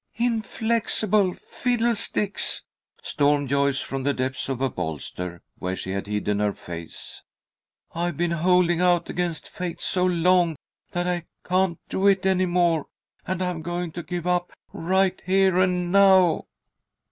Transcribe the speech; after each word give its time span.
"Inflexible 0.15 1.35
fiddlesticks!" 1.35 2.63
stormed 3.03 3.49
Joyce 3.49 3.81
from 3.81 4.01
the 4.01 4.15
depths 4.15 4.49
of 4.49 4.59
a 4.59 4.67
bolster, 4.67 5.43
where 5.59 5.75
she 5.75 5.91
had 5.91 6.07
hidden 6.07 6.39
her 6.39 6.53
face, 6.53 7.21
"I've 7.93 8.17
been 8.17 8.31
holding 8.31 8.81
out 8.81 9.11
against 9.11 9.49
fate 9.51 9.79
so 9.79 10.03
long 10.03 10.55
that 10.93 11.07
I 11.07 11.25
can't 11.45 11.77
do 11.87 12.07
it 12.07 12.25
any 12.25 12.47
more, 12.47 12.87
and 13.27 13.43
I'm 13.43 13.61
going 13.61 13.91
to 13.91 14.01
give 14.01 14.25
up, 14.25 14.51
right 14.73 15.21
here 15.23 15.59
and 15.59 15.91
now!" 15.91 16.47